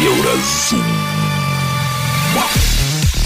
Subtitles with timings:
[0.00, 0.80] Еўразум.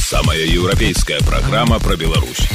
[0.00, 2.49] Самая еўрапейская праграма пра Беларусь.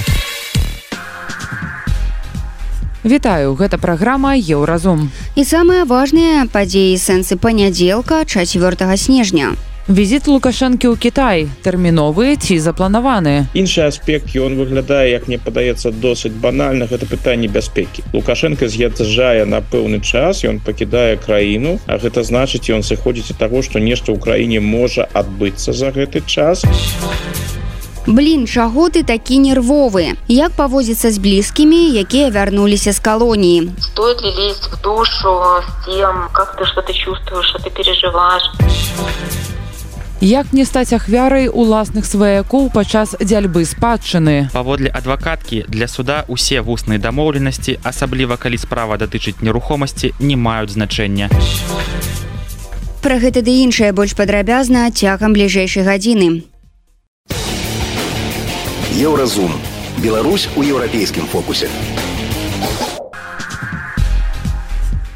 [3.05, 5.07] Вітаю, гэта праграма Еўразум.
[5.39, 9.55] І самыя важныя падзеі сэнсы панядзелка 4 снежня.
[9.89, 13.49] Візіт лукашэнкі ў Кітай тэрміновы ці запланаваны.
[13.57, 18.05] Іншы аспект ён выглядае, як мне падаецца досыць банальна гэта пытанне бяспекі.
[18.13, 23.65] Лукашенко з'язджае на пэўны час, ён пакідае краіну, А гэта значыць, ён сыходзіць ад таго,
[23.65, 26.61] што нешта ў краіне можа адбыцца за гэты час.
[28.05, 30.13] Блін, чаго ты такі нервовы?
[30.29, 33.73] Як паводзіцца з блізкімі, якія вярнуліся з калоніі?
[33.81, 35.33] Стоит ли лезть в душу
[35.65, 38.45] с тем, как ты что ты чувствуешь, что ты переживаешь?
[40.21, 44.51] Як не стаць ахвярай уласных сваякоў падчас дзяльбы спадчыны.
[44.51, 51.31] Паводле адвакаткі для суда усе вусныя дамоўленасці, асабліва калі справа датычыць нерухомасці, не маюць значэння.
[52.99, 56.43] Пра гэта ды іншае больш падрабязна цягам бліжэйшай гадзіны.
[58.99, 59.55] Еўразум.
[60.03, 61.71] Беларусь у еўрапейскім фокусе.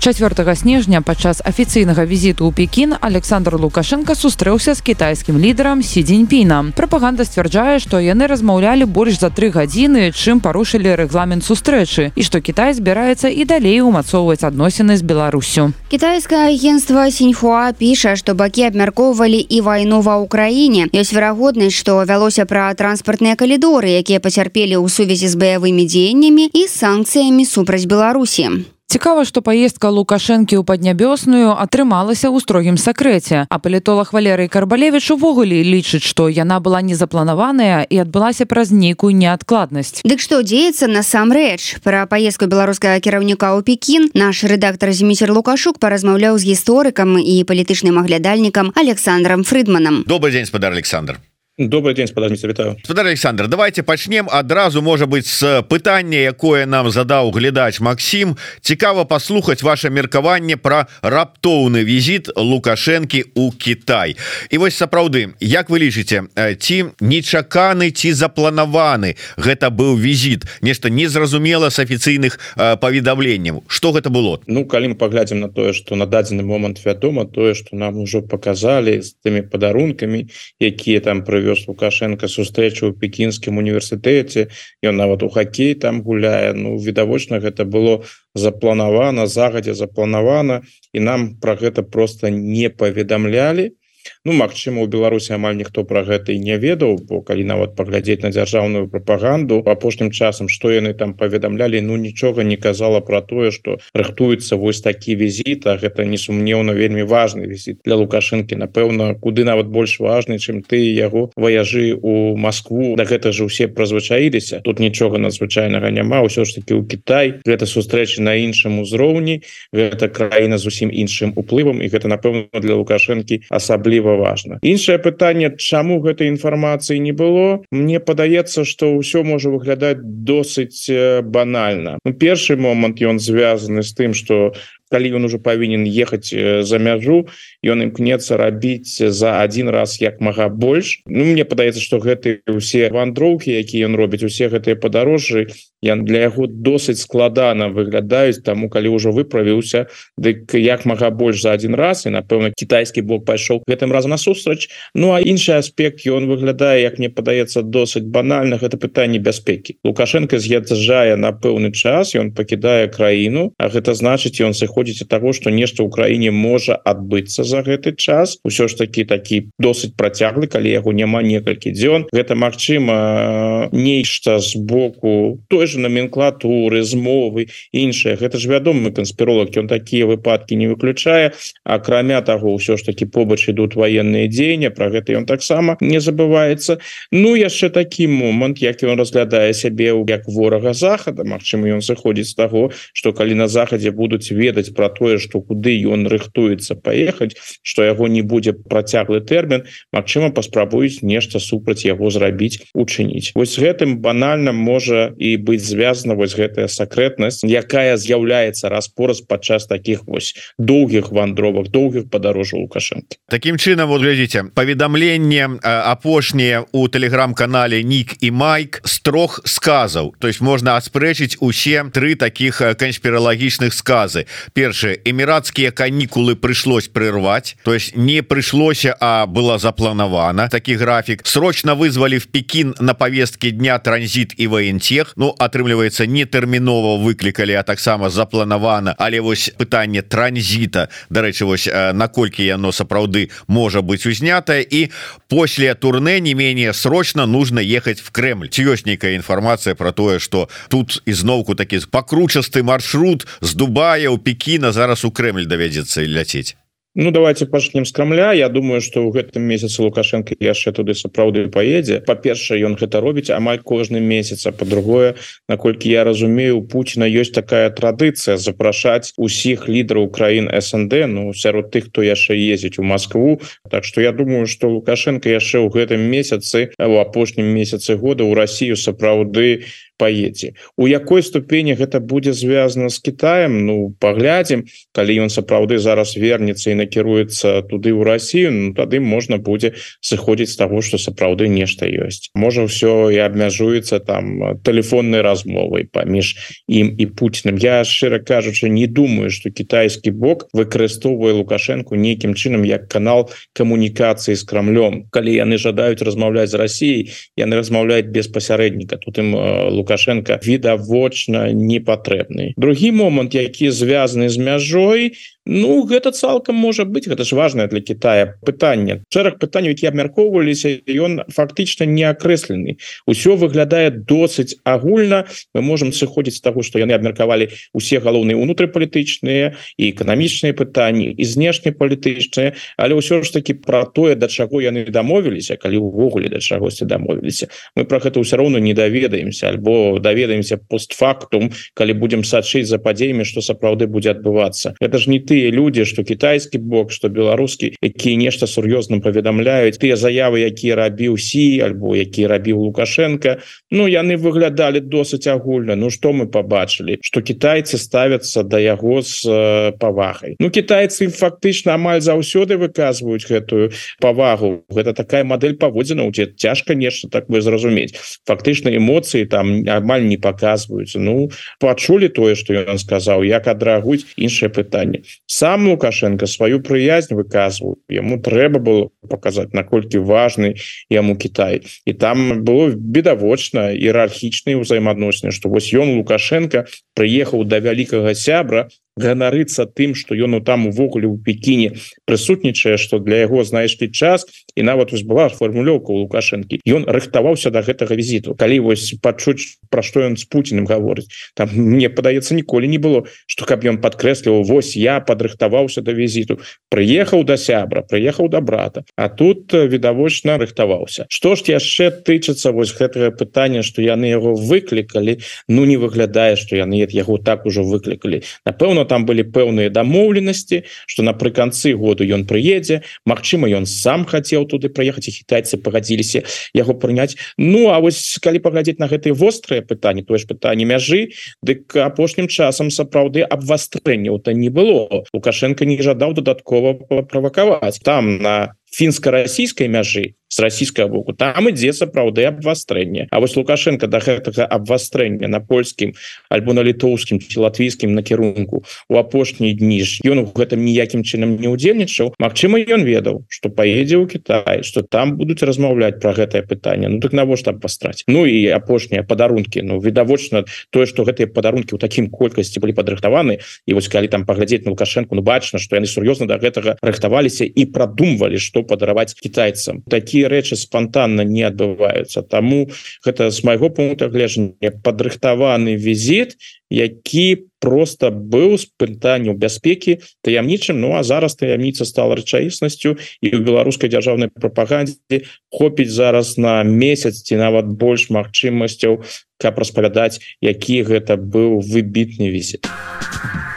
[0.03, 6.75] 4 снежня падчас афіцыйнага візіту ў Пекін Александр Лукашенко сустрэўся з кітайскім лідарам Сі дзеньпіна.
[6.75, 12.43] Прапаганда сцвярджае, што яны размаўлялі больш за тры гадзіны, чым парушылі рэгламент сустрэчы і што
[12.43, 15.71] Кітай збіраецца і далей умацоўваць адносіны з Беларусю.
[15.87, 20.91] Кітайскае агенцтва Сіньхуа піша, што бакі абмяркоўвалі і вайну ва ўкраіне.
[20.91, 26.67] Ёсць верагоднасць, што вялося пра транспартныя калідоры, якія пацярпелі ў сувязі з баявымі дзеяннямі і
[26.67, 28.72] санкцыямі супраць Беларусі.
[28.93, 33.49] Цікава, што паездка лукашэнкі ў паднябёсную атрымалася ў строгім сакрэце.
[33.49, 40.05] А палітолог Валерый Карбалевіч увогуле лічыць, што яна была незапланаваная і адбылася праз нейкую неадкладнасць.
[40.05, 46.37] Дык што дзеецца насамрэч пра паездку беларускага кіраўніка ў Пекін наш рэдактор зміцер Лукашук паразмаўляў
[46.37, 50.05] з гісторыкам і палітычным аглядальнікам Александром Фрыдманам.
[50.05, 51.17] Добрый день спадар Александр
[51.57, 56.89] добрый день спадарніца вітаю спадар Александр давайте пачнем адразу можа быть с пытання якое нам
[56.89, 64.17] задаў глядач Макссім цікава паслухаць ваше меркаванне про раптоўны візит лукашэнкі у Кітай.
[64.49, 66.25] І вось сапраўды як вы лічыце
[66.57, 73.63] ці нечаканы ці запланаваны гэта быў візит нешта незразумела с афіцыйных паведамленняў.
[73.67, 74.41] Что гэта было?
[74.47, 78.23] Ну калі мы паглядзім на тое что на дадзены момант вядома тое что нам ужо
[78.25, 80.25] показалі з тымі падарункамі
[80.57, 84.47] якія там пры правёз лукашенко сустрэчу ў пекінскім універсітэце
[84.79, 91.35] ён нават у хоккей там гуляе ну відавочна гэта было запланавана загадзя запланавана і нам
[91.43, 93.75] про гэта просто не паведамлялі
[94.25, 98.21] Ну Мачыма у Беларусі амаль ніхто про гэта і не ведаў бо калі нават паглядзець
[98.23, 103.51] на дзяржаўную прапаганду апошнім часам што яны там паведамлялі Ну нічога не казала про тое
[103.51, 109.43] что рыхтуецца вось такі візіт А гэта несумнеўна вельмі важный візіт для лукашынкі напэўна куды
[109.43, 114.79] нават больш важны чым ты яго ваяжы у Москву да гэта же усе празвычаіліся тут
[114.79, 116.23] нічога надзвычайнага няма.
[116.23, 119.41] Ўсё ж таки у Кітай гэта сустрэчы на іншым узроўні.
[119.71, 121.81] Гэта краіна зусім іншым уплывам.
[121.81, 124.57] І гэта напэўна для лукашэнкі асабліва важно.
[124.61, 130.89] Іншае пытанне чаму гэтай інфармацыі не было Мне падаецца что ўсё можа выглядаць досыць
[131.23, 131.99] банальна.
[132.05, 134.53] Ну, першы момант ён звязаны з тым что
[134.93, 136.29] калі ён уже павінен ехаць
[136.69, 137.25] за мяжу
[137.65, 142.93] ён імкнецца рабіць за один раз як мага больш Ну мне падаецца что гэты усе
[142.93, 145.49] вандроўкі якія ён робіць усе гэтыя падарожжы
[145.81, 151.57] я для яго досыць складана выглядаюць таму калі ўжо выправіўся дык як мага больш за
[151.57, 154.69] один раз і напэўна кітайскі блок пайшоў гэтым разам насустрач.
[154.93, 159.75] Ну а іншы аспект ён выглядае як мне падаецца досыць банальна гэта пытанне бяспекі.
[159.83, 165.33] Лукашенко з'язджае на пэўны час ён пакідае краіну А гэта значыць ён сыходзіць ад таго
[165.33, 168.37] что нешта ў краіне можа адбыцца за гэты час.
[168.43, 172.11] Усё ж таки такі досыць працяглы калі яго няма некалькі дзён.
[172.11, 179.67] Гэта Мачыма нешта з боку той же номенклатуры змовы іншыя гэта ж вядомы канспіролог ён
[179.67, 181.31] такія выпадки не выключае.
[181.63, 186.83] Акрамя того ўсё ж таки побач ідут военные дзеяння про гэта ён таксама не забываецца.
[187.11, 191.23] Ну яшчэ такі момант як ён разглядае сябе як ворага захада.
[191.23, 195.75] Мачыма ён сыходзіць з таго что калі на захадзе будуць ведаць про тое что куды
[195.85, 202.65] ён рыхтуецца поехать что яго не будзе працяглы тэрмін Мачыма паспрабуюць нешта супраць яго зрабіць
[202.73, 209.67] учыніць вось гэтым банальна можа і быть звязана вось гэтая сакрэтнасць якая з'яўляецца распораз падчас
[209.67, 217.83] таких вось доўгіх вандровак доўгіх падарожжаў лукашэнкі Такім чынам вот глядзіце паведамленне апошняе у телеграм-канале
[217.83, 224.25] нік і майк з трох сказаў то есть можна аспрэчыць усе тры таких канспіралагічных сказы
[224.53, 231.75] першые эмиратскія канікулы прыйшлось прервать то есть не прыйшлося а было запланавана такі график срочно
[231.75, 237.63] вызвали в Пекин на повестке дня транзит и воентех Ну атрымліваецца не тэрмінова выклікалі а
[237.63, 238.95] таксама запланавана.
[238.97, 240.89] Але вось пытанне транзіта.
[241.09, 244.91] Дарэчы вось наколькі яно сапраўды можа быть узнятое и
[245.29, 248.49] после турне не менее срочно нужно ехать в Кремль.
[248.49, 254.17] Ці ёсць нейкая інфармацыя про тое что тут ізноўку такі пакручасты маршрут з Дубая у
[254.43, 256.57] Пекіна зараз у Кремль давядзецца ляцець.
[256.95, 258.33] Ну давайте пачнем з крамля.
[258.33, 263.31] Я думаю что ў гэтым месяце лукашенко яшчэ туды сапраўды поедзе па-першае ён гэта робіць
[263.31, 264.45] амаль кожны месяц.
[264.45, 265.15] А по-другое
[265.47, 271.87] наколькі я разумею Путина есть такая традыцыя запрашаць усіх лідараў краін СНД Ну сярод тых
[271.87, 273.39] хто яшчэ ездзіць у Москву
[273.71, 278.35] Так что я думаю что лукашенко яшчэ ў гэтым месяцы у апошнім месяцы года у
[278.35, 279.63] Россию сапраўды
[279.97, 284.65] поедзе у якой ступені гэта будзе звязано с Китаем Ну паглядзім.
[284.91, 290.53] Калі ён сапраўды зараз вернется і накіруецца туды ў Россию Ну тады можна будзе сыходзіць
[290.53, 292.29] з того что сапраўды нешта ёсць.
[292.35, 298.87] Можа все і абмяжуецца там телефонной размовай паміж ім і Путиным я шчыра кажучы не
[298.87, 305.57] думаю что китайскі бок выкарыстоўвае лукашенко нейкім чынам як канал камунікацыі з крамлем калі яны
[305.57, 308.97] жадаюць размаўляць з Россией яны размаўляюць без пасярэдніка.
[308.97, 309.33] Тут ім
[309.71, 315.13] лукашенко лукашенко відавочна не патрэбны другі момант які звязаны з мяжой
[315.45, 319.03] Ну гэта цалкам можа быть гэта ж важное для Китая пытанне.
[319.11, 322.79] Шэраг пытанняў які абмяркоўваліся ён фактычна не акрэслены.
[323.05, 325.27] Усё выглядае досыць агульна.
[325.53, 331.23] Мы можем сыходзіць з таго што яны абмеркавалі усе галоўныя унутрыпалітычныя і эканамічныя пытанні і
[331.27, 336.87] знешнепалітычныя але ўсё ж таки про тое да чаго яны дамовіліся калі увогуле да чагосьці
[336.87, 337.51] дамовіліся.
[337.75, 343.27] Мы про гэта ўсё роўно не даведаемся альбо даведаемся постфактум калі будемм сачыць за падзеямі
[343.27, 344.79] што сапраўды будзе адбывацца.
[344.79, 349.81] Это ж не ты тыя люди что китайскі бок что беларускі якія нешта сур'ёзным паведамляюць
[349.81, 353.41] тыя заявы якія рабіў сі альбо які рабіў лукашенко
[353.73, 355.75] Ну яны выглядалі досыць агульна.
[355.75, 360.35] Ну что мы побачылі что китайцы ставятся до да яго с э, павагай.
[360.39, 364.63] Ну китайцы фактычна амаль заўсёды выказваюць гэтую павагу.
[364.69, 367.97] Гэта такая модель паводзіна у тебя цяжка нешта так вы зразумець.
[368.27, 374.49] Фактычна эмоцыі там амаль не показваюцца Ну пачулі тое что ён сказаў як адрэагуюць іншае
[374.53, 380.55] пытанне сам лукашенко сваю прыязнь выказваў яму трэба было показать наколькі важны
[380.89, 388.13] яму Кітай і там было бедавочна іерархічныя ўзаемаадносіны что вось ён лукашенко прыехаў да вялікага
[388.13, 393.89] сябра ганарыцца тым что ён ну там увогуле у Пекіне прысутнічае что для яго знайшлі
[393.89, 394.25] час
[394.55, 396.61] і нават вось была формулёўка у лукашэнкі.
[396.65, 398.35] Ён рыхтаваўся до да гэтага візіту.
[398.35, 403.05] Калі вось пачуць про што ён с Путиным гаворыць там мне падаецца ніколі не было
[403.25, 408.29] что каб ён подкрэсліваў Вось я падрыхтаваўся до да візіту прыехаў до да сябра прыехаў
[408.29, 411.05] до да брата А тут відавочна рыхтаваўся.
[411.09, 415.19] Что ж яшчэ тычыцца вось гэтага пытання что яны яго выклікалі?
[415.47, 418.21] Ну не выглядае что яны яго так ужо выклікалі.
[418.45, 424.69] Напэўна там были пэўныя дамоўленасці что напрыканцы году ён прыедзе Мачыма ён сам хотел туды
[424.69, 430.03] проехать і китайцы пагадзіліся яго прыняць Ну а вось калі паглядзець на гэтые вострые пытанні
[430.03, 435.05] тое ж пытанне мяжы дык апошнім часам сапраўды абвастрэнняў то не было.
[435.13, 442.25] Лукашенко не жадаў дадаткова правакаваць там на фінска-расійскай мяжы с расійскага боку там ідзе сапраўды
[442.25, 445.93] абвастрэнне А вось лукашенко да гэтага абвастрэння на польскім
[446.29, 450.01] альбо на літоўскім латвійскім накірунку у апошнія дні ж.
[450.01, 454.81] Ён у гэтым ніякім чынам не удзельнічаў Мачыма ён ведаў что поедзе ў Кітай что
[454.81, 459.77] там будуць размаўляць про гэтае пытанне Ну так навошта пастраць Ну і апошнія падарункі Ну
[459.77, 463.37] відавочна тое что гэтыя падарункі ў такім колькасці былі падрыхтаваны
[463.69, 465.13] і вось калі там паглядзець на лукашенко.
[465.13, 470.31] Ну бачна что яны сур'ёзна до да гэтага рыхтаваліся і прадумвалі что падараваць кітайцам такія
[470.31, 472.69] рэчы спонтанна не адбываюцца Таму
[473.05, 476.35] гэта з майго пункта гледжання падрыхтаваны візіт
[476.73, 483.39] які просто быў з пытанняў бяспекі таямнічым Ну а зараз таямніца стала рэчаіснасцю і у
[483.45, 489.03] беларускай дзяржаўнай прапагандзе хопіць зараз на месяц ці нават больш магчымасцяў
[489.37, 492.65] каб распавядаць які гэта быў выбітны візіт.
[492.65, 493.52] а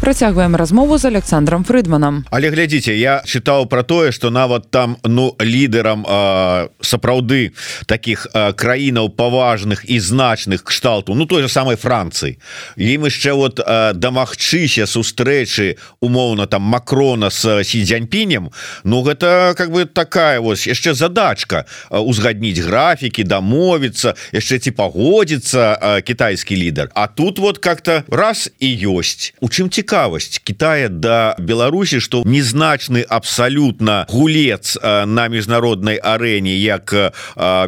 [0.00, 2.24] Працягваем размову з Александром Фрыдманам.
[2.30, 6.04] Але глядзіце я чытаў про тое что нават там ну лідарам
[6.80, 7.52] сапраўды
[7.86, 12.38] таких краінаў паважных і значных кшталту ну той же самой Францыі.
[12.76, 13.60] Ім яшчэ вот
[13.94, 18.50] дамагчыся сустрэчы умоўна там макрона с сидзяньпінем
[18.84, 26.56] Ну гэта как бы такая вось яшчэ задачка узгадніць графікі дамовіцца яшчэ ці пагодзіцца кітайскі
[26.56, 26.90] лідар.
[26.94, 29.34] А тут вот как-то раз і ёсць.
[29.40, 36.90] У чым цікавасць Китая да Беларусі что незначны абсалютна гулец на міжнароднай арэне як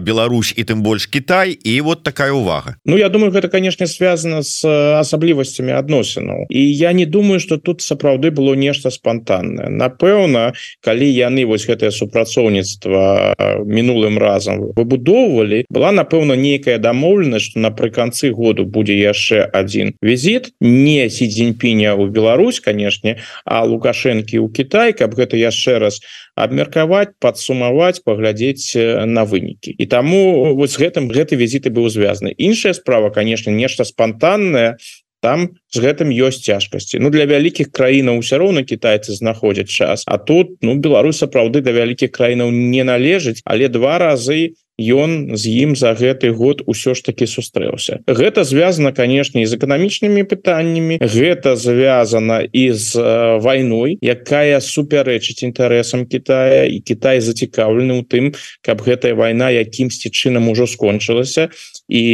[0.02, 1.52] Беларусь і тым больш Кітай.
[1.52, 2.75] І вот такая увага.
[2.84, 6.46] Ну я думаю гэта конечно связано с асаблівасцямі адносінаў.
[6.50, 11.94] І я не думаю что тут сапраўды было нешта спонтанное напэўна калі яны вось гэтае
[11.94, 13.34] супрацоўніцтва
[13.64, 21.30] мінулым разам выбудоўвалі была напэўна нейкая дамоўленасць напрыканцы году будзе яшчэ один візит не си
[21.30, 26.00] дзеньпіня у Беларусь канешне а лукашэнкі у Кітай каб гэта яшчэ раз
[26.34, 28.72] абмеркаваць падсумаваць паглядзець
[29.04, 29.76] на вынікі.
[29.76, 32.32] І таму вось гэтым гэты візіты быў звязаны.
[32.32, 34.80] Іншая справа конечно нешта спонтанное
[35.20, 40.18] там з гэтым ёсць цяжкасці Ну для вялікіх краінаў усё роўна китайцы знаходзяць час А
[40.18, 45.75] тут ну Беларусь сапраўды да вялікіх краінаў не належыць але два разы ён з ім
[45.75, 47.98] за гэты год усё ж таки сустрэўся.
[48.06, 51.02] Гэта звязана канешне з эканамічнымі пытаннямі.
[51.02, 52.94] Гэта звязана і з
[53.42, 56.70] вайной якая супярэчыць інтарэсам Китая.
[56.70, 58.25] І Китай зацікаўлены ў тым
[58.62, 61.50] каб гэтая вайна якімсьці чынам ужо скончылася
[61.88, 62.04] і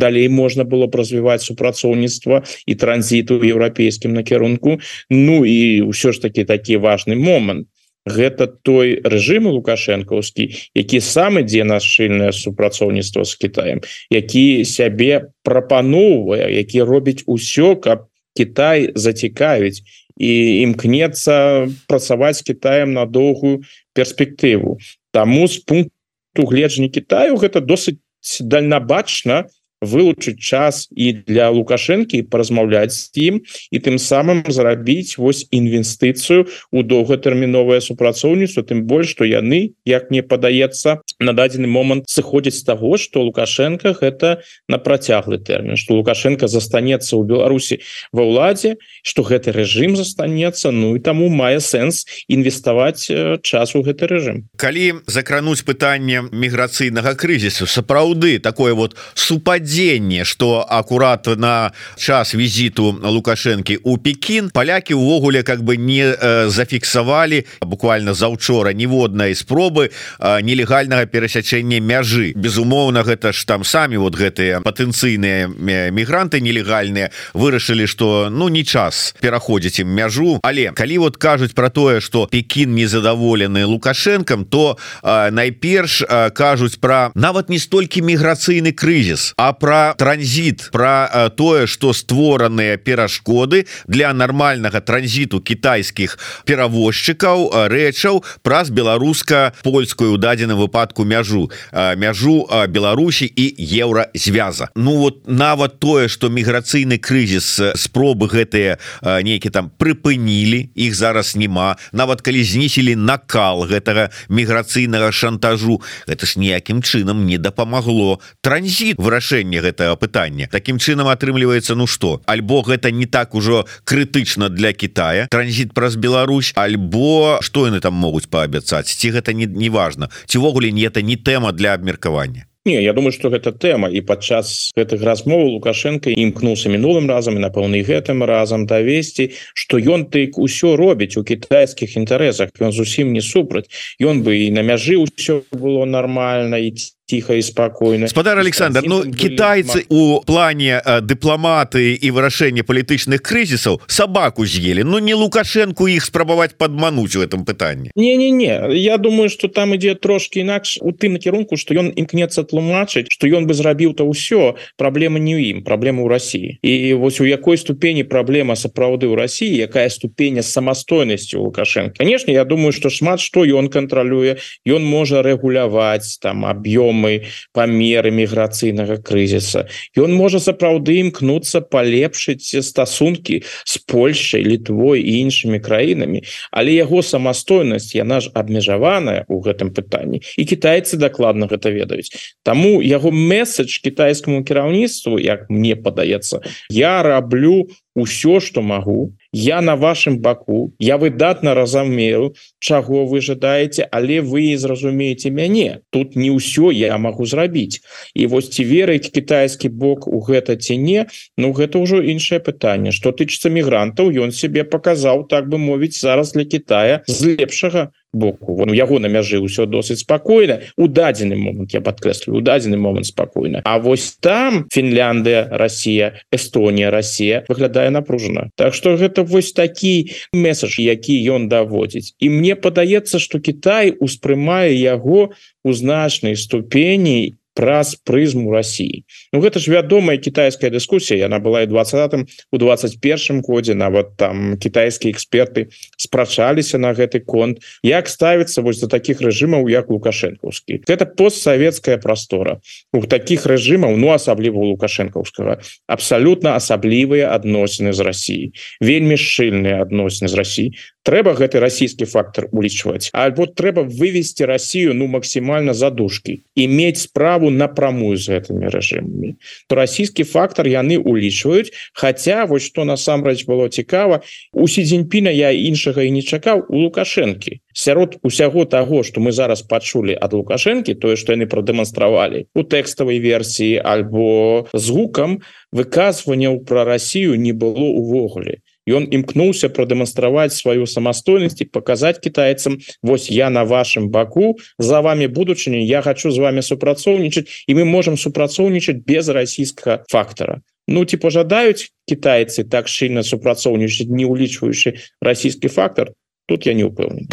[0.00, 6.44] далей можна было б развіваць супрацоўніцтва і транзіту еўрапейскім накірунку Ну і ўсё ж таки
[6.44, 7.68] такі важный момант
[8.06, 13.78] гэта той рэжым лукашэнкаўскі які сам ідзе на шчыльнае супрацоўніцтва з Китаем
[14.10, 19.80] які сябе прапаноўвае які робіць усё каб Китай зацікавіць
[20.16, 20.32] і
[20.64, 24.78] імкнецца працаваць Китаем на доўгую перспектыву.
[25.12, 28.00] Таму з пункту гледжання Китаю гэта досыць
[28.40, 29.46] дальнабачна
[29.86, 33.40] вылучыць час і для лукашэнкі паразмаўляць з ім
[33.70, 40.22] і тым самым зарабіць вось інвестыцыю у доўгатэрміновае супрацоўніцтва тым больш што яны як мне
[40.22, 46.46] падаецца на дадзены момант сыходзіць з таго што лукашенко гэта на працяглы тэрмін што лукашенко
[46.46, 53.08] застанецца ў Беларусі ва ўладзе што гэты рэжым застанецца Ну і таму мае сэнс інвеставаць
[53.42, 54.44] час у гэты рэжым.
[54.60, 62.96] Калі закрануць пытанне міграцыйнага крызісу сапраўды такое вот супадзе падзенне что акурат на час візіту
[63.02, 70.40] лукашэнкі у Пекін палякі увогуле как бы не э, зафіксавалі буквально заўчора ніводнай спробы э,
[70.40, 72.32] нелегальнага перасячэння мяжы.
[72.34, 75.48] Безумоўна гэта ж там самі вот гэтыя патэнцыйныя
[75.90, 80.40] мігранты нелегальныя вырашылі что ну не час пераходзіць ім мяжу.
[80.42, 86.02] Але калі вот кажуць про тое что Пекін незадаволены лукашэнкам то э, найперш
[86.32, 93.66] кажуць про нават не столькі міграцыйны крызіс а про транзит про тое что створаныя перашкоды
[93.86, 103.46] для нормального транзиту китайских перавозчыкаў рэчаў праз беларуска-польскую у дадзеным выпадку мяжу мяжу Беларусі і
[103.58, 104.68] еўразвяза.
[104.74, 111.76] Ну вот нават тое что міграцыйны крызіс спробы гэтыя нейкі там прыпынілі іх зараз няма.
[111.92, 119.45] Нават калі знісілі накал гэтага міграцыйнага шантажу это ж ніякім чынам не дапамагло транзит вырашэння
[119.46, 120.48] вырашэнне гэтага пытання.
[120.50, 125.96] Такім чынам атрымліваецца Ну что альбо гэта не так ужо крытычна для Китая транзит праз
[125.96, 131.16] Беларусь альбо что яны там могуць паабяцаць ці гэта не неважно цівогуле не это не
[131.16, 132.46] тэма для абмеркавання.
[132.66, 137.44] Не, я думаю что гэта тэма і падчас гэтых размоў лукашенко імкнуўся мінулым разам і
[137.46, 142.50] напэўны гэтым разам давесці что ён ты ўсё робіць у китайскіх інтарэсах.
[142.58, 143.70] Ён зусім не супраць.
[144.02, 146.74] Ён бы і на мяжы ўсё было нормально і
[147.06, 148.08] тихо и спокойно.
[148.08, 155.14] Спадар Александр Ну китайцы у плане дыпламаты і вырашэння палітычных крызісаў собаку з'ели Ну не
[155.14, 159.94] лукашенко іх спрабаваць падмануть у этом пытанні не не не я думаю что там ідзе
[159.94, 164.58] трошки інакш у тым накірунку что ён імкнецца тлумачыць что ён бы зрабіў то ўсё
[164.76, 169.14] праблема не ў ім праблема ў Росіі і вось у якой ступені праблема сапраўды ў
[169.14, 171.94] Росіі якая ступеня самастойнасці лукашенко?
[171.98, 178.10] Конечно я думаю что шмат что ён кантралюе ён можа рэгуляваць там объем сумы памеры
[178.10, 179.68] міграцыйнага крызіса.
[179.96, 187.94] Ён можа сапраўды імкнуцца палепшыць стасункі з Польшай літвой і іншымі краінамі але яго самастойнасць
[187.94, 192.12] яна ж абмежаваная у гэтым пытанні і китайцы дакладна гэта ведаюць.
[192.42, 199.76] Таму яго месседж кітайскаму кіраўніцтву як мне падаецца я раблю ўсё что могу я на
[199.76, 200.72] вашем баку.
[200.78, 205.80] Я выдатна разумею чаго вы жадаеце але вы зразумееце мяне.
[205.90, 207.80] Тут не ўсё я могу зрабіць.
[208.14, 212.92] І вось ці верыць кітайскі бок у гэта ці не Ну гэта ўжо іншае пытанне.
[212.92, 218.54] Что тычыцца мігрантаў ён себе показаў так бы мовіць зараз для Китая з лепшага боку.
[218.54, 222.76] Вон у яго на мяжы ўсё досыць спакойна у дадзены момант я подкрэслю у дадзены
[222.76, 229.52] момант спакойна А вось там Фінляндыя Россия Эстонія Россия выглядае напружана Так что гэта вось
[229.52, 235.32] такі месаж які ён даводзіць і мне падаецца что Китай успрымае яго
[235.64, 239.08] у значнай ступені праз прызму России.
[239.32, 241.26] Ну гэта ж вядомая китайская дыскусія.
[241.26, 247.64] Она была і 20 у 21 годзе нават там китайскія эксперты спрачаліся на гэты конт
[247.82, 250.84] як ставіцца вось до таких рэжымаў як лукашэнкаўскі.
[250.86, 252.60] Это постсоветская прастора.
[252.92, 258.52] У таких рэжымаў ну асабліва лукашэнкаўскага абсалютна асаблівыя адносіны з Россией
[258.84, 260.70] вельмі шчыльныя адносіны з Россией
[261.06, 263.14] трэба гэты расійскі фактор улічваць?
[263.14, 269.38] Альбо трэба вывести Россию ну максімальна задушки иметь справу напрамую з гэтымі рэжымамі?
[269.70, 274.20] То расійскі фактор яны улічваюць Хаця вось что насамрэч было цікава
[274.52, 277.62] у сидзеньпіна я іншага і не чакаў у лукашэнкі.
[277.72, 283.22] Сярод усяго того что мы зараз пачулі ад лукашэнкі тое что яны прадэманстравалі у тэкставай
[283.22, 285.38] версіі альбо з гукам
[285.70, 293.30] выказванняў про Россию не было увогуле ён імкнуўся прадэманстраваць сваю самастойнасць і показать китайцам Вось
[293.30, 298.16] я на вашем баку за вами будучыню я хочу з вами супрацоўнічаць і мы можем
[298.16, 306.14] супрацоўнічаць без расійскага фактора Ну ці пожадаюць китайцы так шчыльна супрацоўнічаць не улічваючы расійскі фактор?
[306.46, 307.26] Тут я не упэўнены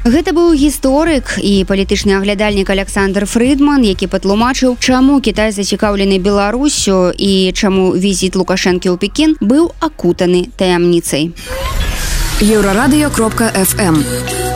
[0.00, 7.52] Гэта быў гісторык і палітычны аглядальнік Александр Фрыдман, які патлумачыў, чаму Кітай зацікаўлены Беларусю і
[7.52, 11.36] чаму візіт Лукашэнкі ў Пекін быў акутаны таямніцай.
[12.40, 14.49] Еўрарадыё кропка FM.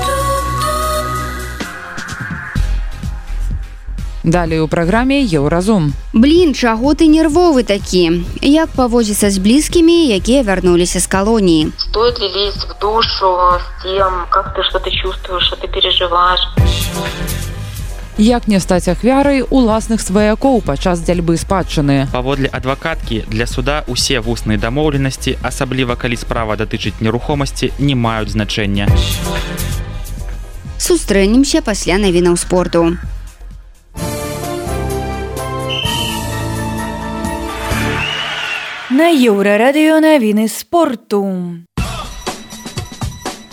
[4.24, 5.92] Далей у праграме еўразум.
[6.14, 8.24] Блін, чаго ты нервовы такі?
[8.40, 11.68] Як павозіцца з блізкімі, якія вярнуліся з калоніі?
[11.76, 13.28] Стоит ли лезть в душу
[13.60, 16.40] с тем, как ты что-то чувствуешь, что ты переживаешь?
[18.16, 22.08] Як не стаць ахвярай уласных сваякоў падчас дзяльбы спадчыны.
[22.12, 28.88] Паводле адвакаткі для суда усе вусныя дамоўленасці, асабліва калі справа датычыць нерухомасці, не маюць значэння.
[30.78, 32.96] Сустрэнемся пасля навінаў спорту.
[38.94, 41.26] На еўрарадыё навіны спорту.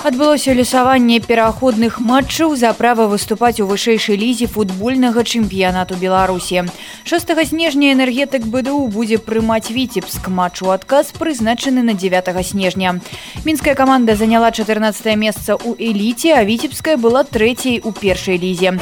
[0.05, 6.69] Адбылося лісаванне пераходных матчаў за права выступаць у вышэйшай лізе футбольнага чэмпіянату Беларусі.
[7.09, 13.01] 6 снежня энергетык БДУ будзе прымаць віцебск матчу адказ прызначаны на 9 снежня.
[13.43, 18.77] Мінская каманда заняла 14 месца ў эліце, а віцебская была трэцяй у першай лізе.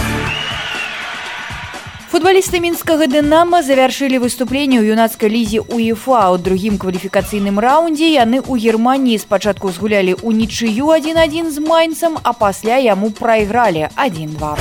[2.10, 8.58] Футболісты мінскага дынама завяршылі выступленне ў юнацкай лізе УЕФА ў другім кваліфікацыйным раўндзе яны ў
[8.64, 14.58] Геррманіі спачатку згулялі ў нічыю 1-1 з майнцам, а пасля яму прайгралі 1-2.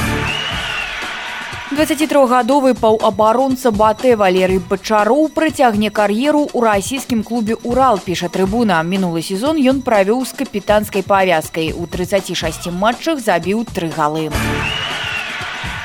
[1.73, 8.85] 23гадовы паўабаронца батэ валерый бачароў прыцягне кар'еру ў расійскім клубе урал піша трыбуна.
[8.85, 11.73] Мінулы сезон ён правёў з капітанскай павязкай.
[11.73, 14.29] У 36 матчах забіў тры галы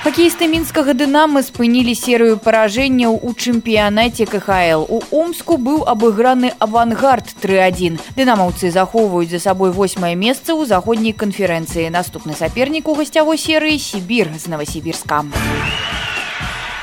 [0.03, 7.95] хакеісты мінскага дынамы спынілі серыю паражэнняў у чэмпіянаце кхл у омску быў абыграны авангард 31
[8.19, 11.87] дынамаўцы захоўваюць за сабой восьмае месца ў заходняй канферэнцыі.
[11.87, 16.12] Наступны сапернік у гасцявой серыі сібір з новосібірска у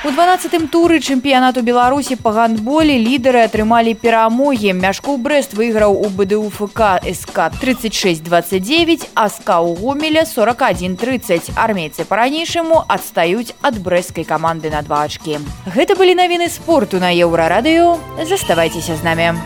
[0.03, 4.73] У 12 туры чэмпіянату Беларусі па гандболе лідары атрымалі перамогі.
[4.73, 11.53] Мяшкоў Брест выйграў у БДУФК СК 3629, а СК у Гомеля 4130.
[11.53, 15.37] Армейцы па-ранейшаму адстаюць ад брэсцкай каманды на два ачкі.
[15.69, 18.01] Гэта былі навіны спорту на еўрарадыё.
[18.25, 19.37] Заставайцеся з намі.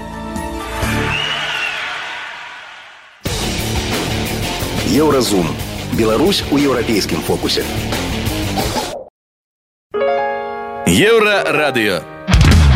[4.87, 5.51] Еўразум.
[5.99, 7.67] Беларусь у еўрапейскім фокусе.
[10.95, 12.03] Еўрарадыё.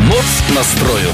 [0.01, 1.13] Моц настрою.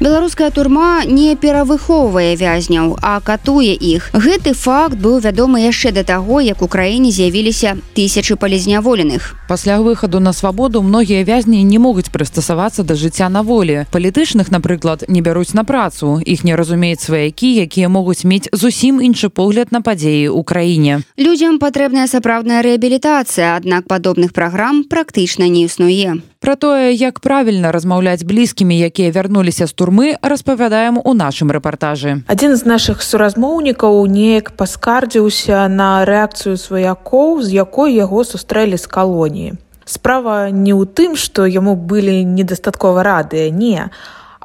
[0.00, 4.10] Беларуская турма не перавыхоўвае вязняў, а катуе іх.
[4.14, 9.34] Гэты факт быў вядомы яшчэ да таго, як у краіне з'явіліся тысячы палізняволеных.
[9.48, 13.86] Пасля выхаду на свабоду многія вязні не могуць прыстасавацца да жыцця на волі.
[13.90, 16.22] Палітычных, напрыклад, не бяруць на працу.
[16.22, 21.02] Іх не разумеюць сваякі, якія могуць мець зусім іншы погляд на падзеі ў краіне.
[21.18, 26.22] Людзям патрэбная сапраўдная рэабілітацыя, аднак падобных праграм практычна не існуе.
[26.40, 32.22] Пра тое, як правільна размаўляць блізкімі, якія вярнуліся з турмы, распавядаем у нашым рэпартажы.
[32.30, 39.58] Адзін з нашых суразмоўнікаў неяк паскардзіўся на рэакцыю сваякоў, з якой яго сустрэлі з калоніі.
[39.82, 43.90] Справа не ў тым, што яму былі недастаткова радыя, не.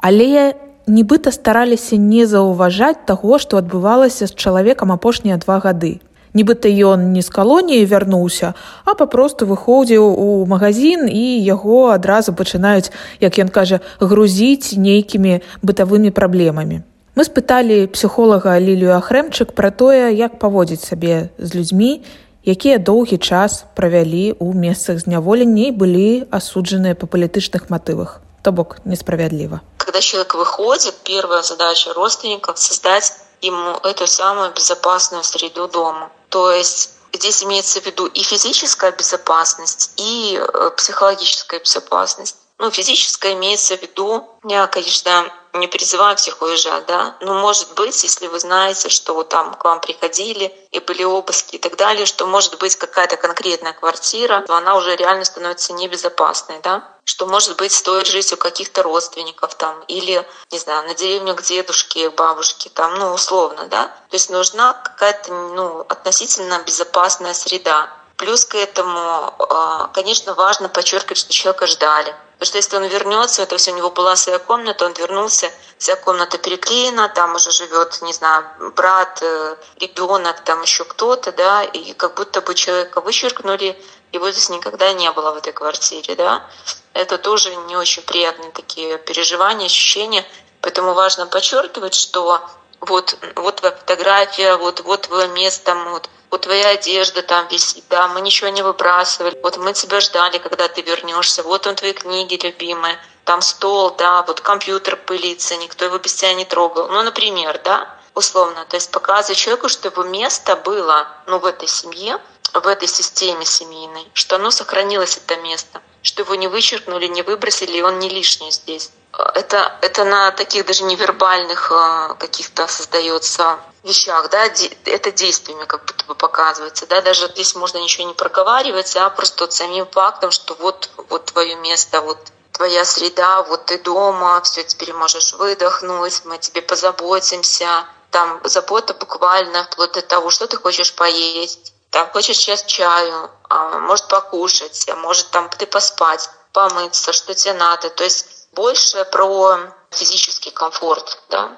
[0.01, 0.57] Але
[0.89, 6.01] нібыта стараліся не заўважаць таго, што адбывалася з чалавекам апошнія два гады.
[6.33, 8.53] Нібыта ён не з калоніі вярнуўся,
[8.85, 12.89] а папросту выходзіў у магазин і яго адразу пачынаюць,
[13.21, 16.81] як ён кажа, грузіць нейкімі бытавымі праблемамі.
[17.13, 22.01] Мы спыталі псіхолага Лілію Ахрэмчык пра тое, як паводзіць сабе з людзьмі,
[22.41, 28.77] якія доўгі час правялі ў месцах зняволення і былі асуджаныя па палітычных матывах то бок
[28.85, 29.61] несправядліва.
[29.77, 36.09] Когда человек выходит, первая задача родственников создать ему эту самую безопасную среду дома.
[36.33, 42.37] То есть здесь имеется в виду и физическая безопасность, и э, психологическая безопасность.
[42.57, 48.03] Ну, физическая имеется в виду, я, конечно, не призываю всех уезжать, да, но может быть,
[48.03, 52.25] если вы знаете, что там к вам приходили и были обыски и так далее, что
[52.25, 58.07] может быть какая-то конкретная квартира, она уже реально становится небезопасной, да, что может быть стоит
[58.07, 62.95] жить у каких-то родственников там или, не знаю, на деревню к дедушке, к бабушке там,
[62.95, 67.89] ну, условно, да, то есть нужна какая-то, ну, относительно безопасная среда.
[68.17, 72.15] Плюс к этому, а, конечно, важно подчеркивать, что человека ждали.
[72.33, 75.95] Потому что если он вернется, это все у него была своя комната, он вернулся, вся
[75.95, 81.93] комната переклеена, там уже живет, не знаю, брат, э, ребенок, там еще кто-то, да, и
[81.93, 83.81] как будто бы человека вычеркнули,
[84.13, 86.45] его здесь никогда не было в этой квартире, да.
[86.93, 90.23] Это тоже не очень приятные такие переживания, ощущения.
[90.61, 92.39] Поэтому важно подчеркивать, что
[92.79, 98.07] вот, вот твоя фотография, вот, вот твое место, вот, вот твоя одежда там висит, да,
[98.07, 102.39] мы ничего не выбрасывали, вот мы тебя ждали, когда ты вернешься, вот он твои книги
[102.41, 106.87] любимые, там стол, да, вот компьютер пылится, никто его без тебя не трогал.
[106.87, 111.67] Ну, например, да, условно, то есть показывать человеку, что его место было, ну, в этой
[111.67, 112.19] семье,
[112.53, 117.77] в этой системе семейной, что оно сохранилось, это место, что его не вычеркнули, не выбросили,
[117.77, 118.91] и он не лишний здесь.
[119.35, 124.45] Это, это на таких даже невербальных э, каких-то создается вещах, да,
[124.85, 129.43] это действиями как будто бы показывается, да, даже здесь можно ничего не проговаривать, а просто
[129.43, 132.17] вот самим фактом, что вот, вот твое место, вот
[132.53, 139.65] твоя среда, вот ты дома, все, теперь можешь выдохнуть, мы тебе позаботимся, там забота буквально
[139.65, 144.95] вплоть до того, что ты хочешь поесть, там хочешь сейчас чаю, а, может покушать, а
[144.95, 149.57] может там ты поспать, помыться, что тебе надо, то есть больше про
[149.91, 151.51] физический комфорт, да,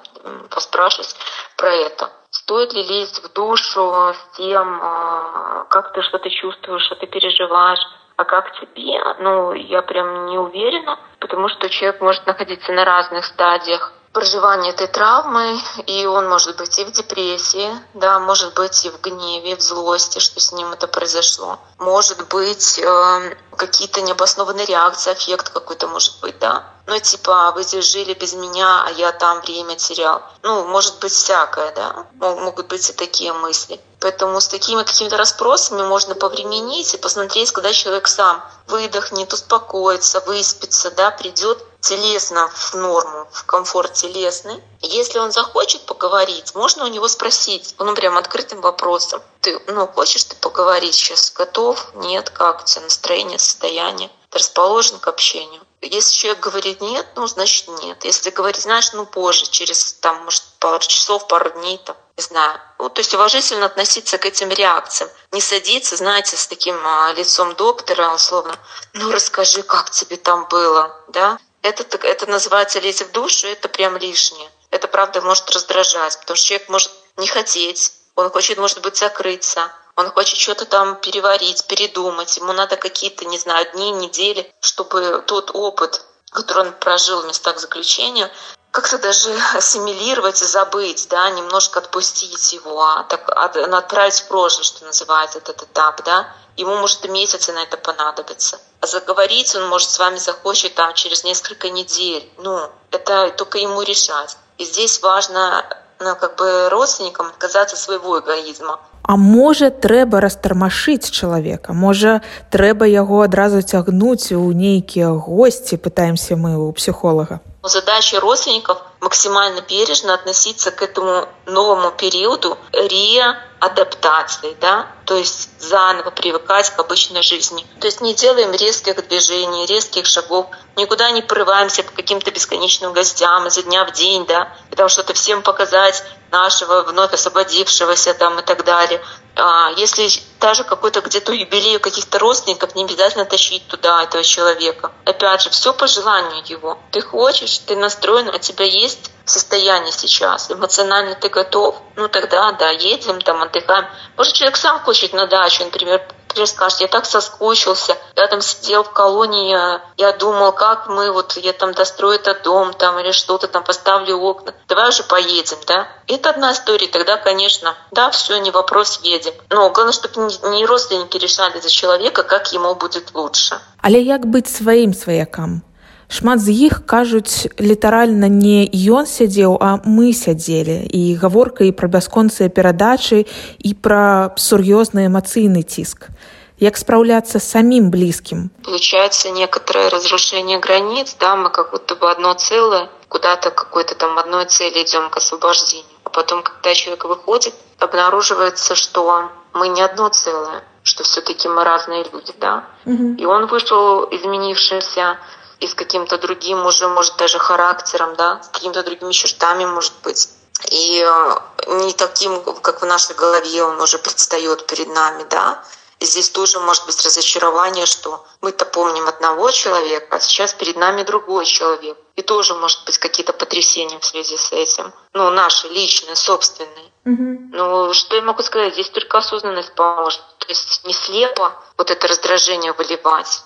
[0.50, 1.16] поспрашивать
[1.56, 2.12] про это.
[2.30, 7.80] Стоит ли лезть в душу с тем, а, как ты что-то чувствуешь, что ты переживаешь,
[8.16, 8.98] а как тебе?
[9.18, 14.86] Ну, я прям не уверена, потому что человек может находиться на разных стадиях проживания этой
[14.86, 19.60] травмы, и он может быть и в депрессии, да, может быть и в гневе, в
[19.60, 21.58] злости, что с ним это произошло.
[21.76, 26.64] Может быть э, какие-то необоснованные реакции, эффект какой-то может быть, да.
[26.86, 30.22] Ну, типа, вы здесь жили без меня, а я там время терял.
[30.42, 32.06] Ну, может быть всякое, да.
[32.14, 33.80] Могут быть и такие мысли.
[33.98, 40.92] Поэтому с такими какими-то расспросами можно повременить и посмотреть, когда человек сам выдохнет, успокоится, выспится,
[40.92, 44.62] да, придет телесно в норму, в комфорт телесный.
[44.80, 49.22] Если он захочет поговорить, можно у него спросить, ну, прям открытым вопросом.
[49.40, 51.32] Ты, ну, хочешь ты поговорить сейчас?
[51.34, 51.94] Готов?
[51.94, 52.30] Нет?
[52.30, 54.10] Как у тебя настроение, состояние?
[54.36, 55.62] Расположен к общению?
[55.80, 58.04] Если человек говорит нет, ну, значит нет.
[58.04, 62.60] Если говорит, знаешь, ну, позже, через, там, может, пару часов, пару дней, там, не знаю.
[62.78, 65.08] Ну, то есть уважительно относиться к этим реакциям.
[65.32, 68.54] Не садиться, знаете, с таким а, лицом доктора, условно,
[68.92, 71.38] ну, расскажи, как тебе там было, да?
[71.62, 74.50] Это, это называется лезть в душу, это прям лишнее.
[74.70, 79.72] Это, правда, может раздражать, потому что человек может не хотеть, он хочет, может быть, закрыться,
[79.96, 85.50] он хочет что-то там переварить, передумать, ему надо какие-то, не знаю, дни, недели, чтобы тот
[85.54, 88.30] опыт, который он прожил в местах заключения,
[88.70, 94.84] как-то даже ассимилировать и забыть, да, немножко отпустить его, а так отправить в прошлое, что
[94.84, 96.32] называется этот этап, да.
[96.56, 98.58] Ему может и месяцы на это понадобиться.
[98.80, 102.30] А заговорить он может с вами захочет там через несколько недель.
[102.38, 104.36] Ну, это только ему решать.
[104.56, 105.66] И здесь важно
[106.00, 108.78] ну, как бы родственникам отказаться своего эгоизма.
[109.02, 116.58] А можа трэба растармашыць чалавека можа трэба яго адразу цягнуць у нейкія госці пытаемся мы
[116.58, 117.40] у психолога.
[117.62, 122.58] Задача родственников максимально бережно относиться к этому новому периоду.
[122.72, 127.66] Ре адаптации, да, то есть заново привыкать к обычной жизни.
[127.80, 133.46] То есть не делаем резких движений, резких шагов, никуда не прорываемся по каким-то бесконечным гостям
[133.46, 138.42] изо дня в день, да, потому что это всем показать нашего вновь освободившегося там и
[138.42, 139.02] так далее.
[139.36, 140.08] А если
[140.40, 144.92] даже какой-то где-то юбилей каких-то родственников, не обязательно тащить туда этого человека.
[145.04, 146.78] Опять же, все по желанию его.
[146.90, 152.70] Ты хочешь, ты настроен, у тебя есть состояние сейчас, эмоционально ты готов, ну тогда, да,
[152.70, 153.86] едем, там, отдыхаем.
[154.16, 156.00] Может, человек сам хочет на дачу, например,
[156.36, 161.36] например, скажет, я так соскучился, я там сидел в колонии, я думал, как мы, вот
[161.36, 165.88] я там дострою этот дом там или что-то там, поставлю окна, давай уже поедем, да?
[166.06, 169.32] Это одна история, тогда, конечно, да, все, не вопрос, едем.
[169.48, 173.60] Но главное, чтобы не родственники решали за человека, как ему будет лучше.
[173.82, 175.62] Але як быць сваім сваякам?
[176.08, 181.90] Шмат з іх кажуць літаральна не ён сядзеў, а мы сядзелі і гаворка і пра
[181.90, 183.26] бясконцыя перадачы
[183.58, 186.10] і пра сур'ёзны эмацыйны ціск.
[186.58, 188.50] Як спраўляцца самим близким?
[188.64, 194.46] Получается некоторое разрушение границ, да, мы как будто бы одно целое, куда-то какой-то там одной
[194.46, 195.84] цели идем к освобождению.
[196.04, 202.04] А потом, когда человек выходит, обнаруживается, что мы не одно целое, что все-таки мы разные
[202.12, 202.64] люди, да.
[202.86, 203.16] Угу.
[203.18, 205.18] И он вышел изменившимся,
[205.60, 210.28] и с каким-то другим уже, может, даже характером, да, с какими-то другими чертами, может быть.
[210.70, 215.62] И э, не таким, как в нашей голове он уже предстает перед нами, да.
[215.98, 221.04] И здесь тоже может быть разочарование, что мы-то помним одного человека, а сейчас перед нами
[221.04, 221.96] другой человек.
[222.16, 224.92] И тоже может быть какие-то потрясения в связи с этим.
[225.14, 226.92] Ну, наши личные, собственные.
[227.06, 227.56] Угу.
[227.56, 228.74] Ну, что я могу сказать?
[228.74, 230.20] Здесь только осознанность поможет.
[230.38, 233.42] То есть не слепо вот это раздражение выливать.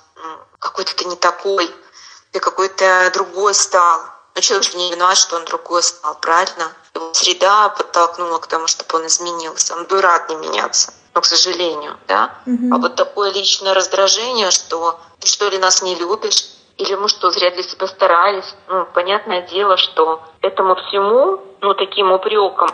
[0.58, 1.70] Какой-то ты не такой
[2.32, 4.00] ты какой-то другой стал.
[4.34, 6.72] Но человек же не виноват, что он другой стал, правильно?
[6.94, 9.74] Его среда подтолкнула к тому, чтобы он изменился.
[9.74, 12.34] Он бы рад не меняться, но, к сожалению, да?
[12.46, 12.74] Угу.
[12.74, 16.44] А вот такое личное раздражение, что ты что ли нас не любишь,
[16.76, 18.54] или мы что, зря для себя старались.
[18.68, 22.70] Ну, понятное дело, что этому всему, ну, таким упреком,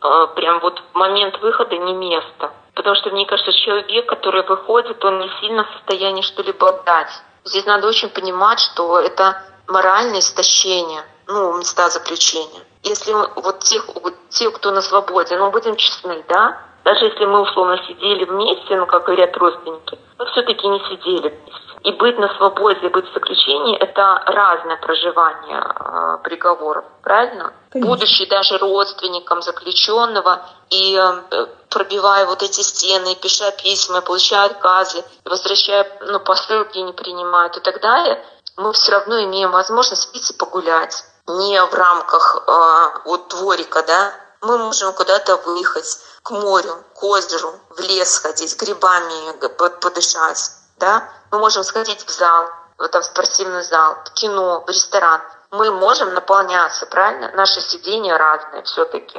[0.00, 2.52] э, прям вот в момент выхода не место.
[2.74, 7.10] Потому что, мне кажется, человек, который выходит, он не сильно в состоянии что-либо отдать.
[7.48, 12.62] Здесь надо очень понимать, что это моральное истощение, ну, места заключения.
[12.82, 17.40] Если вот тех, вот те, кто на свободе, ну, будем честны, да, даже если мы
[17.40, 21.68] условно сидели вместе, ну, как говорят родственники, мы все-таки не сидели вместе.
[21.84, 27.52] И быть на свободе, быть в заключении– это разное проживание э, приговоров, правильно?
[27.70, 27.90] Конечно.
[27.90, 35.86] Будучи даже родственником заключенного и э, пробивая вот эти стены, пиша письма, получая отказы, возвращая
[36.00, 38.24] ну, посылки, не принимают и так далее,
[38.56, 41.04] мы все равно имеем возможность выйти погулять.
[41.26, 47.54] Не в рамках э, вот дворика, да, мы можем куда-то выехать к морю, к озеру,
[47.70, 49.32] в лес ходить, грибами
[49.80, 55.20] подышать, да, мы можем сходить в зал, в там спортивный зал, в кино, в ресторан.
[55.50, 57.30] Мы можем наполняться, правильно?
[57.34, 59.18] Наши сидения разные все-таки.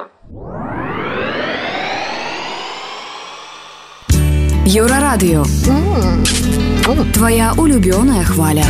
[4.64, 5.42] Еврорадио.
[7.12, 8.64] Твоя улюбленная хваля.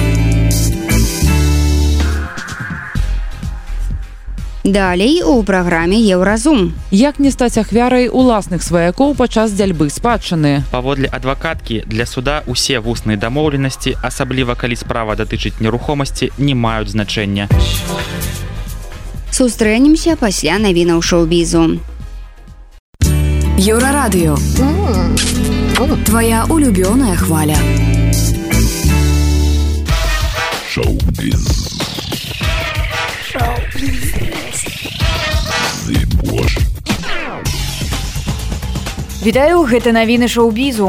[4.70, 6.74] Далей у праграме еўразум.
[6.92, 10.62] Як не стаць ахвярай уласных сваякоў падчас дзяльбы спадчыны.
[10.70, 17.50] Паводле адвакаткі для суда усе вусныя дамоўленасці, асабліва калі справа датычыць нерухомасці, не маюць значэння.
[19.35, 21.83] Сустрэнемся пасля навінаў шоу-бізу.
[23.59, 24.38] Еўрарадыё.
[26.06, 27.59] Твоя улюбёная хваля.
[30.70, 31.42] Шоу-біз.
[33.35, 34.19] Шоу-біз.
[39.25, 40.88] Вітаю гэта навіны шоу-бізу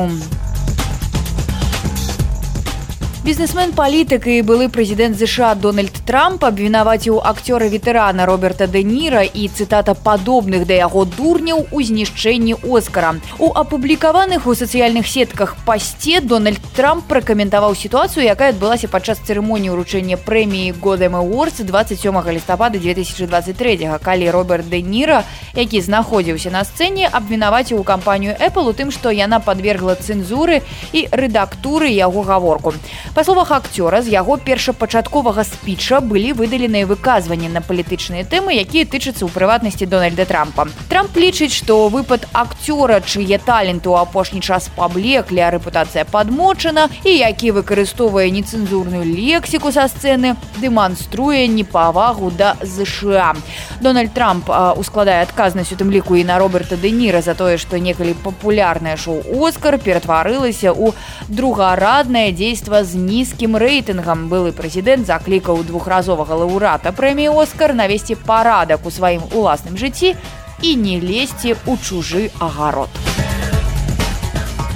[3.21, 9.93] Бізнесмен палітык і былы прэзідэнт ЗША Дональд Трамп абвінаваціў акцёра ветэрана Роберта Дэніра і цытата
[9.93, 13.21] падобных да яго дурняў у знішчэнні Оскара.
[13.38, 20.17] У апублікаваных у сацыяльных сетках пасце Дональд Трамп пракаментаваў сітуацыю, якая адбылася падчас цырымоніі ўручэння
[20.17, 28.34] прэміі Годэм Уорс 27 лістапада 2023, калі Роберт Дэніра, які знаходзіўся на сцэне, абвінаваціў кампанію
[28.41, 32.73] Apple у тым, што яна падвергла цэнзуры і рэдактуры яго гаворку.
[33.13, 39.28] Па словах акцёра з яго першапачатковага спіча былі выдаленыя выказванні на палітычныя тэмы якія тычацца
[39.28, 40.71] ў прыватнасці дональда трампа.
[40.88, 47.12] Трамп лічыць што выпад акцёра чые таленты ў апошні час паблеклі а рэпутацыя падмочана і
[47.12, 53.36] які выкарыстоўвае нецэнзурную лексіку са сцэны дэманструе непавагу да ЗША
[53.84, 54.47] дональд трамп
[54.80, 59.19] ускладае адказнасць у тым ліку і на роберта дэніра за тое што некалі папулярнае шоу
[59.36, 60.95] оскар ператварылася ў
[61.28, 64.29] другараднае дзейства з нізкім рэйтынгам.
[64.31, 70.15] Былы прэзідэнт заклікаў двухразовага лаўрата прэміі оскар навесці парадак у сваім уласным жыцці
[70.61, 72.89] і не лезьце ў чужы агарод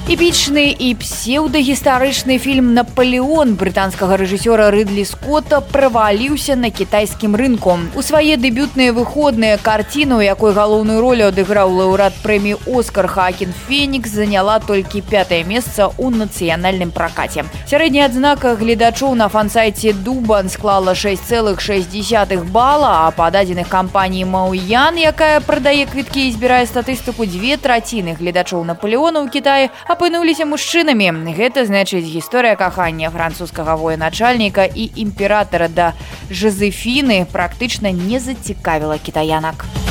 [0.06, 7.74] эпічны і псеўдагістарычны фільм наполеон брытанскага рэжысёра рыдлі скотта праваліўся на кітайскім рынку.
[7.98, 14.60] У свае дэбютныя выходныя карціну якой галоўную ролю адыграў лаўрад прэміі оскар хакен фенікс заняла
[14.60, 17.50] толькі пятое месца ў нацыянальным пракаце.
[17.66, 25.42] Сярэдняя адзнака гледачоў на фан-сайце дубан склала 6,6 бала а па дадзеных кампаніі маўян якая
[25.42, 31.32] прадае квіткі і збірае статыстыку две траціны гледачоў наполеона ў кітаі а апынуліся мужчынамі.
[31.32, 35.96] Гэта значыць гісторыя кахання французскага военачальніка і імператара да
[36.28, 39.85] жазефіны практычна не зацікавіла кітаянак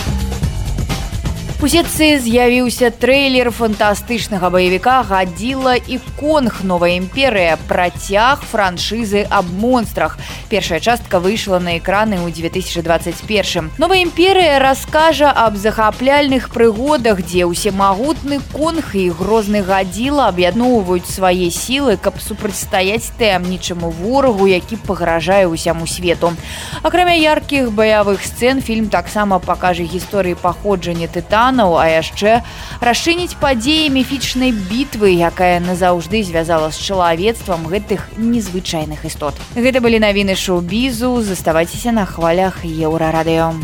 [1.64, 10.18] у сетцы з'явіўся трэйлер фантастычнага баевіка гадзіла і конг новая імперыя працяг франшызы аб монстрах.
[10.53, 13.70] Першая частка выйшла на экраны ў 2021.
[13.81, 21.96] Новая імперыя раскажа аб захапляльных прыгодах, дзе ўсемагутны конг і грозны гадзіла аб'ядноўваюць свае сілы,
[21.96, 26.37] каб супрацьстаяць таямнічаму ворагу, які пагражае ўсяму свету.
[26.85, 32.43] Акрамя яркіх баявых сцэн фільм таксама пакажа гісторыі паходжання тытана романаў, а яшчэ
[32.81, 39.35] расчыніць падзеі міфічнай бітвы, якая назаўжды звязала з чалавецтвам гэтых незвычайных істот.
[39.55, 43.55] Гэта былі навіны шоу-бізу, заставайцеся на хвалях еўрарадыё.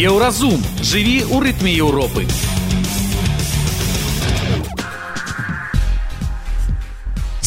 [0.00, 2.24] Еўразум жыві ў рытме Еўропы.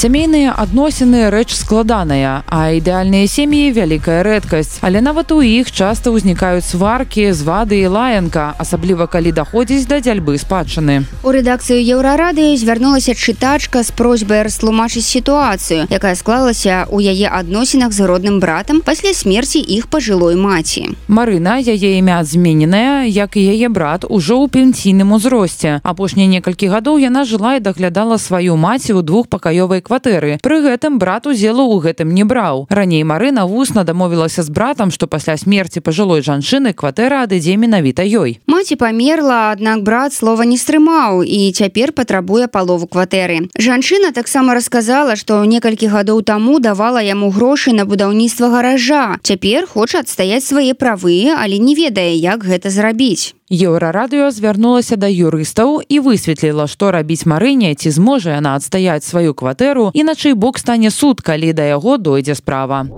[0.03, 4.83] Сямейныя адносіны рэч складаная, а ідэальныя сем'і вялікая рэдкасць.
[4.83, 10.35] Але нават у іх часта ўзнікаюць сваркі, звады і лаянка, асабліва калі даходзіць да дзяльбы
[10.35, 11.07] спадчыны.
[11.23, 18.03] У рэдакцыю еўрарадыё звярнулася чытачка з просьбай растлумачыць сітуацыю, якая склалася ў яе адносінах з
[18.03, 20.99] родным братам пасля смерці іх пажылой маці.
[21.07, 25.79] Марына яе імя змененае, як і яе брат ужо ў пенсійным узросце.
[25.79, 30.41] Апошнія некалькі гадоў яна жыла і даглядала сваю маці ў двухпакаёвай квартиры кватэры.
[30.41, 32.65] Пры гэтым брат удзелу ў гэтым не браў.
[32.73, 38.41] Раней марына вусна дамовілася з братам што пасля смерти пажылой жанчыны кватэра адыдзе менавіта ёй.
[38.49, 43.53] Маці памерла аднак брат слова не стрымаў і цяпер патрабуе палову кватэры.
[43.53, 49.21] Жанчына таксама расказала што некалькі гадоў таму давала яму грошы на будаўніцтва гаража.
[49.21, 55.85] Цяпер хоча адстаяць свае правы але не ведае як гэта зрабіць Еўрарадыё звярнулася да юрыстаў
[55.85, 60.57] і высветліла, што рабіць марыне, ці зможа яна адстаяць сваю кватэру і на чый бок
[60.57, 62.89] стане суд, калі да яго дойдзе справа.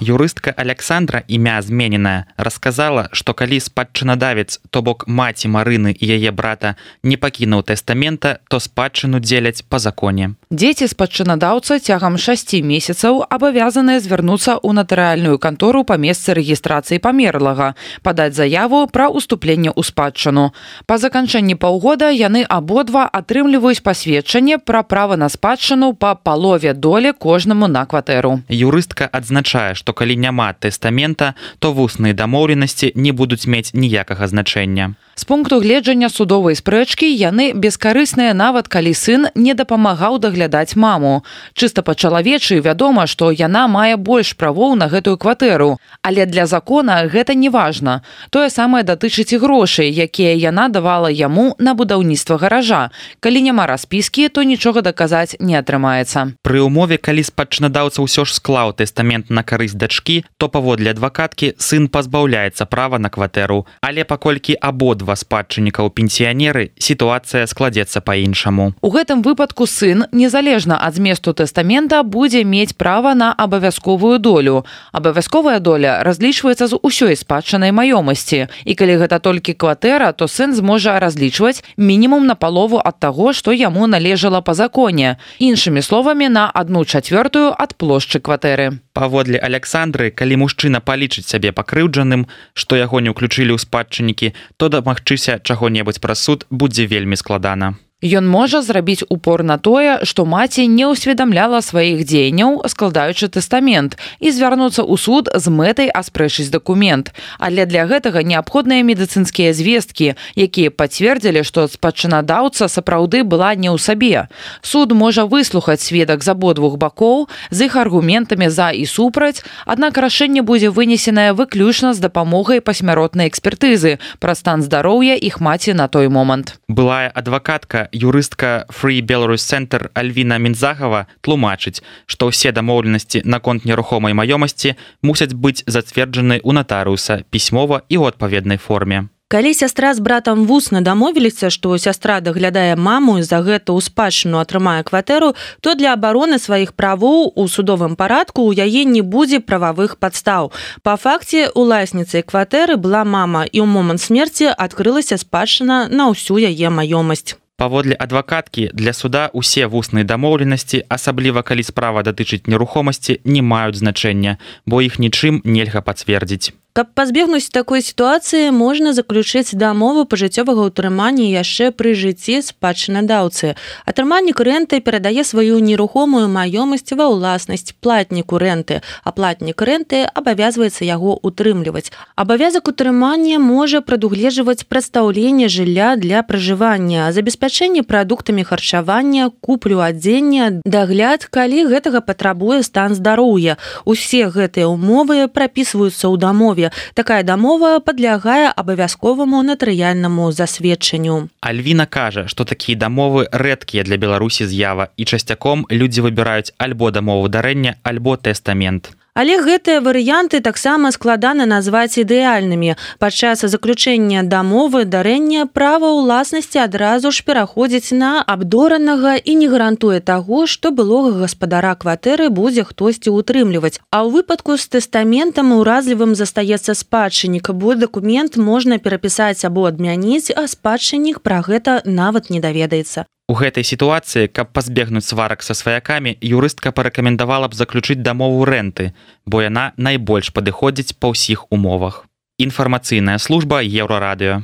[0.00, 6.76] юрыстка александра імя змененая расказала што калі спадчынадавец то бок маці марыны і яе брата
[7.02, 14.58] не пакінуў тэстамента то спадчыну дзеляць по законе дзеці спадчынадаўца цягам 6 месяцаў абавязаныя звярнуцца
[14.58, 17.68] ў натарыальную кантору па месцы рэгістрацыі памерлага
[18.02, 20.50] падаць заяву пра уступленне ў спадчыну.
[20.90, 27.70] Па заканчэнні паўгода яны абодва атрымліваюць пасведчанне пра права на спадчыну па палове доле кожнаму
[27.70, 28.42] на кватэру.
[28.50, 35.24] Юрыстка адзначае што калі няма тэстамента то вусныя дамоўленасці не будуць мець ніякага значэння з
[35.24, 41.20] пункту гледжання судовай спрэчкі яны бескарысныя нават калі сын не дапамагаў даглядаць маму.
[41.52, 45.76] Чыста па-чалавечы вядома што яна мае больш правоў на гэтую кватэру.
[46.00, 48.00] Але для закона гэта не важна.
[48.30, 52.88] Тое самае датычыць і грошай якія яна давала яму на будаўніцтва гаража.
[53.20, 56.40] Калі няма распіскі то нічога даказаць не атрымаецца.
[56.40, 61.92] Пры умове калі спадчынадаўца ўсё ж склаў тэстамент на карысць дачкі то паводле адвакаткі сын
[61.92, 63.68] пазбаўляецца права на кватэру.
[63.84, 68.74] Але паколькі абодва абодва спадчыннікаў пенсіянеры сітуацыя складзецца па-іншаму.
[68.80, 74.64] У гэтым выпадку сын незалежна ад зместу тэстамента будзе мець права на абавязковую долю.
[74.92, 78.46] Абавязковая доля разлічваецца з усёй спадчынай маёмасці.
[78.64, 83.52] І калі гэта толькі кватэра то сын зможа разлічваць мінімум на палову ад таго што
[83.52, 85.16] яму належала па законе.
[85.38, 88.78] Іншымі словамі на одну чацвёртую ад плошчы кватэры.
[88.92, 94.68] Паводле александры калі мужчына палічыць сябе пакрыўджаным што яго не ўключылі ў спадчыннікі то
[95.00, 100.64] дамагчыся чаго-небудзь праз суд будзе вельмі складана Ён можа зрабіць упор на тое, што маці
[100.72, 107.12] не ўсведамляла сваіх дзеянняў, складаючы тэстамент і звярнуцца ў суд з мэтай аспрэчыць дакумент.
[107.36, 114.32] Але для гэтага неабходныя медыцынскія звесткі, якія пацвердзілі, што спадчынадаўца сапраўды была не ў сабе.
[114.64, 120.40] Суд можа выслухаць сведак з абодвух бакоў з іх аргументамі за і супраць, аднак рашэнне
[120.40, 126.56] будзе вынесенае выключна з дапамогай пасмяротнай экспертызы пра стан здароўя іх маці на той момант.
[126.64, 134.74] Былая адвакатка юрыстка Free Belarus Center Альвіна Мінзагава тлумачыць, што ўсе дамоўленасці наконт нерухомай маёмасці
[135.02, 139.10] мусяць быць зацверджаны ў натарыуса пісьмова і ў адпаведнай форме.
[139.30, 144.42] Калі сястра з братам вусна дамовіліся, што сястра даглядае маму і за гэта ў спадчыну
[144.42, 150.02] атрымае кватэру, то для абароны сваіх правоў у судовым парадку ў яе не будзе прававых
[150.02, 150.50] падстаў.
[150.82, 156.66] Па факце уласніцай кватэры была мама і ў момант смерці адкрылася спадчына на ўсю яе
[156.74, 163.76] маёмасць паводле адвакаткі для суда усе вусныя дамоўленасці асабліва калі справа датычыць нерухомасці не маюць
[163.84, 171.28] значэння бо іх нічым нельга пацвердзіць Каб пазбегнуць такой сітуацыі можна заключыць дамову пажыццёвага ўтрымання
[171.28, 173.52] яшчэ пры жыцці спадчынадаўцы.
[173.84, 181.20] Атрымальнік рэнты перадае сваю нерухомую маёмасць ва ўласнасць платніку рэнты, а платнік рэнты абавязваецца яго
[181.20, 181.92] утрымліваць.
[182.16, 191.68] Абавязак утрымання можа прадугледжваць прадстаўленне жылля для пражывання, забеспячэнне прадуктамі харчавання, куплю адзення, дагляд, калі
[191.68, 193.60] гэтага патрабуе стан здароўя.
[193.84, 201.28] Усе гэтыя ўмовы прапісваюцца ў дамове такая дамова падлягае абавязковаму натарыяльнаму засведчанню.
[201.40, 207.28] Альвіна кажа што такія дамовы рэдкія для беларусі з'ява і часцяком людзі выбіраюць альбо дамову
[207.28, 212.76] дарэння альбо тэстамент Але гэтыя варыянты таксама складана назваць ідэальнымі.
[213.04, 220.46] Падчас заключэння дамовы дарэння права ўласнасці адразу ж пераходзіць на абдоранага і не гарантуе таго,
[220.46, 223.76] што былога гаспадара кватэры будзе хтосьці ўтрымліваць.
[223.92, 230.48] А ў выпадку з тэстаментам уразлівым застаецца спадчыннік, бо дакумент можна перапісаць або адмяніць, а
[230.48, 233.04] спадчыннік пра гэта нават не даведаецца.
[233.30, 238.90] У гэтай сітуацыі, каб пазбегнуць сварак са сваякамі, юрыстка парэкамендавала б заключыць дамову рэнты,
[239.22, 242.10] бо яна найбольш падыходзіць па ўсіх умовах.
[242.42, 244.42] Інфармацыйная служба еўрарадыё.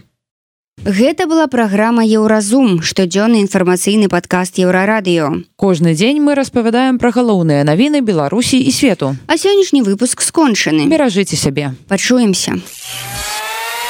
[0.87, 5.43] Гэта была праграма Еўразум, штодзённы інфармацыйны падкаст еўрарадыё.
[5.57, 9.17] Кожны дзень мы распавядаем пра галоўныя навіны Беларусі і свету.
[9.27, 10.87] А сённяшні выпуск скончаны.
[10.87, 11.75] Беражыце сябе.
[11.89, 12.55] Пачуемся.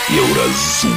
[0.09, 0.97] Еўразум.